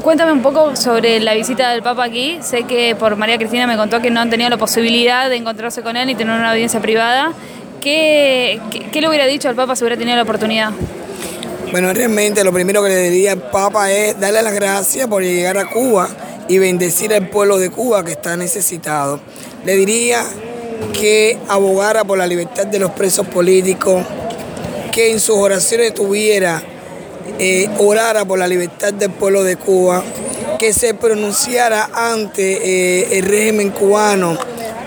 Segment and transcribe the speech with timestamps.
[0.00, 2.38] cuéntame un poco sobre la visita del Papa aquí.
[2.42, 5.82] Sé que por María Cristina me contó que no han tenido la posibilidad de encontrarse
[5.82, 7.32] con él y tener una audiencia privada.
[7.80, 8.60] ¿Qué,
[8.92, 10.70] qué, le hubiera dicho al Papa si hubiera tenido la oportunidad?
[11.72, 15.58] Bueno, realmente lo primero que le diría al Papa es darle las gracias por llegar
[15.58, 16.08] a Cuba
[16.48, 19.20] y bendecir al pueblo de Cuba que está necesitado.
[19.64, 20.22] Le diría
[20.92, 24.04] que abogara por la libertad de los presos políticos,
[24.92, 26.62] que en sus oraciones tuviera,
[27.38, 30.02] eh, orara por la libertad del pueblo de Cuba,
[30.58, 34.38] que se pronunciara ante eh, el régimen cubano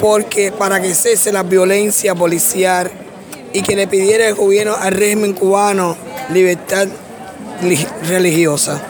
[0.00, 2.90] porque para que cese la violencia policial
[3.52, 5.96] y que le pidiera el gobierno al régimen cubano
[6.30, 6.88] libertad
[8.08, 8.82] religiosa.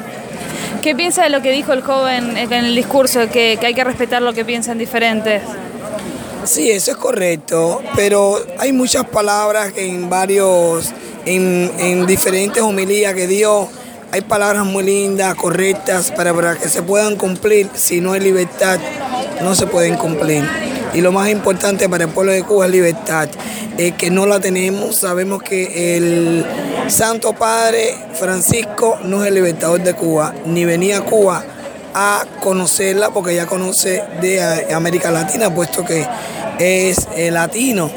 [0.81, 3.85] ¿Qué piensa de lo que dijo el joven en el discurso, que, que hay que
[3.85, 5.43] respetar lo que piensan diferentes?
[6.45, 10.93] Sí, eso es correcto, pero hay muchas palabras en varios,
[11.27, 13.69] en, en diferentes homilías que dio,
[14.11, 17.71] hay palabras muy lindas, correctas, para, para que se puedan cumplir.
[17.75, 18.79] Si no hay libertad,
[19.43, 20.45] no se pueden cumplir.
[20.95, 23.29] Y lo más importante para el pueblo de Cuba es libertad,
[23.79, 24.97] eh, que no la tenemos.
[24.97, 26.45] Sabemos que el
[26.89, 31.45] Santo Padre Francisco no es el libertador de Cuba, ni venía a Cuba
[31.95, 36.07] a conocerla porque ya conoce de América Latina, puesto que
[36.59, 37.91] es eh, latino.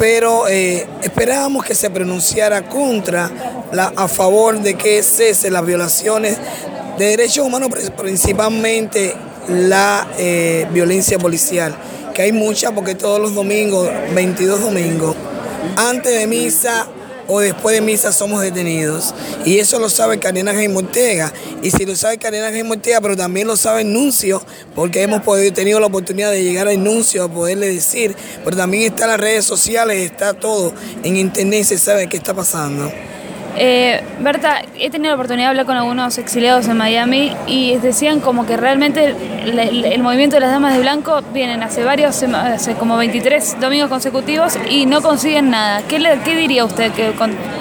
[0.00, 3.30] Pero esperábamos que se pronunciara contra,
[3.94, 6.38] a favor de que cese las violaciones
[6.98, 9.14] de derechos humanos, principalmente
[9.46, 10.06] la
[10.72, 11.76] violencia policial
[12.14, 15.14] que hay mucha porque todos los domingos, 22 domingos,
[15.76, 16.86] antes de misa
[17.30, 19.14] o después de misa somos detenidos.
[19.44, 21.32] Y eso lo sabe Karina Jaime Ortega.
[21.62, 24.42] Y si lo sabe Karina Jaime Ortega, pero también lo sabe nuncio,
[24.74, 28.92] porque hemos podido, tenido la oportunidad de llegar al nuncio, a poderle decir, pero también
[28.92, 32.90] está en las redes sociales, está todo en internet, se sabe qué está pasando.
[33.56, 38.20] Eh, Berta, he tenido la oportunidad de hablar con algunos exiliados en Miami y decían
[38.20, 42.96] como que realmente el, movimiento de las damas de blanco vienen hace varios, hace como
[42.96, 45.82] 23 domingos consecutivos y no consiguen nada.
[45.88, 45.98] ¿Qué,
[46.36, 46.92] diría usted?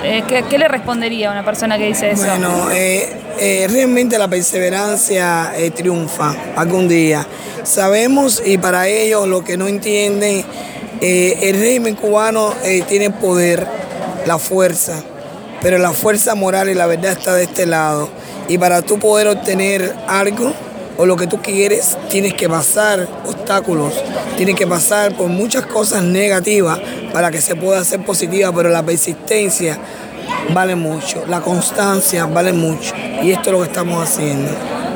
[0.03, 2.25] Eh, qué, le respondería a una persona que dice eso?
[2.25, 7.25] Bueno, eh, realmente la perseverancia triunfa algún día.
[7.63, 10.45] Sabemos y para ellos lo que no entienden,
[11.01, 12.53] el régimen cubano
[12.87, 13.65] tiene poder,
[14.25, 15.03] la fuerza
[15.61, 18.09] pero la fuerza moral y la verdad está de este lado.
[18.47, 20.53] Y para tú poder obtener algo
[20.97, 23.93] o lo que tú quieres, tienes que pasar obstáculos,
[24.35, 26.79] tienes que pasar por muchas cosas negativas
[27.13, 29.77] para que se pueda hacer positiva, pero la persistencia
[30.53, 32.93] vale mucho, la constancia vale mucho.
[33.21, 34.51] Y esto es lo que estamos haciendo.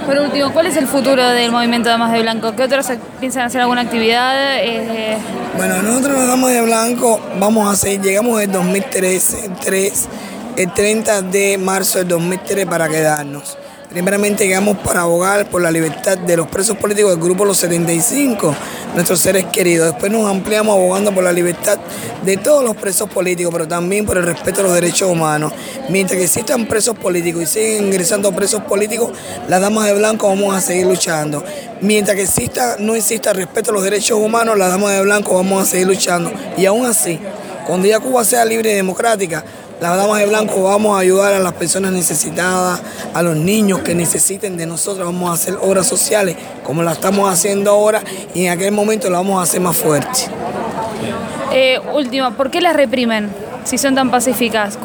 [0.05, 2.53] Por último, ¿cuál es el futuro del movimiento Damas de Blanco?
[2.53, 2.87] ¿Qué otros
[3.21, 4.57] piensan hacer alguna actividad?
[4.57, 5.17] Eh,
[5.55, 10.09] bueno, nosotros Damas de Blanco vamos a hacer, llegamos en 2013, 3,
[10.57, 13.57] el 30 de marzo del 2003 para quedarnos.
[13.89, 18.55] Primeramente llegamos para abogar por la libertad de los presos políticos del grupo Los 75,
[18.95, 19.91] nuestros seres queridos.
[19.91, 21.77] Después nos ampliamos abogando por la libertad
[22.25, 25.53] de todos los presos políticos, pero también por el respeto a los derechos humanos.
[25.89, 29.11] Mientras que existan presos políticos y siguen ingresando presos políticos,
[29.47, 31.43] las damas de blanco vamos a seguir luchando.
[31.81, 35.61] Mientras que exista, no exista respeto a los derechos humanos, las damas de blanco vamos
[35.61, 36.31] a seguir luchando.
[36.57, 37.19] Y aún así,
[37.67, 39.43] cuando ya Cuba sea libre y democrática,
[39.83, 42.81] las damas de blanco vamos a ayudar a las personas necesitadas,
[43.13, 45.05] a los niños que necesiten de nosotros.
[45.05, 48.01] Vamos a hacer obras sociales como la estamos haciendo ahora
[48.33, 50.21] y en aquel momento la vamos a hacer más fuerte.
[51.51, 53.29] Eh, último, ¿por qué las reprimen
[53.65, 54.79] si son tan pacíficas?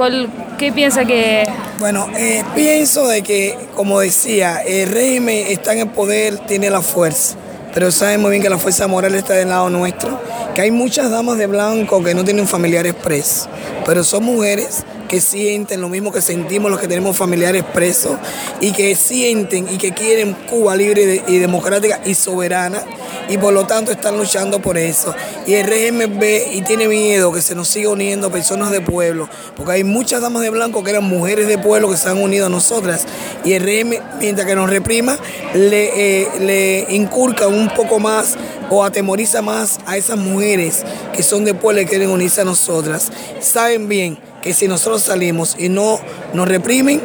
[0.59, 1.44] ¿Qué piensa que...?
[1.78, 6.82] Bueno, eh, pienso de que, como decía, el régimen está en el poder, tiene la
[6.82, 7.36] fuerza,
[7.74, 10.20] pero sabe muy bien que la fuerza moral está del lado nuestro
[10.58, 13.48] que hay muchas damas de blanco que no tienen familiares presos,
[13.86, 18.18] pero son mujeres que sienten lo mismo que sentimos los que tenemos familiares presos
[18.60, 22.82] y que sienten y que quieren Cuba libre y democrática y soberana
[23.28, 25.15] y por lo tanto están luchando por eso.
[25.47, 29.28] Y el régimen ve y tiene miedo que se nos siga uniendo personas de pueblo,
[29.57, 32.47] porque hay muchas damas de blanco que eran mujeres de pueblo que se han unido
[32.47, 33.07] a nosotras
[33.45, 35.19] y el régimen, mientras que nos reprima,
[35.54, 38.36] le, eh, le inculca un poco más
[38.71, 40.84] o atemoriza más a esas mujeres
[41.15, 43.10] que son de pueblo y quieren unirse a nosotras.
[43.41, 45.98] Saben bien que si nosotros salimos y no
[46.33, 47.01] nos reprimen,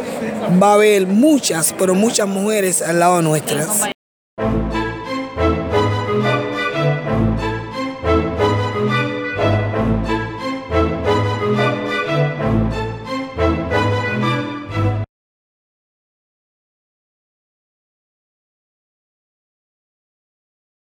[0.61, 3.89] va a haber muchas, pero muchas mujeres al lado nuestras.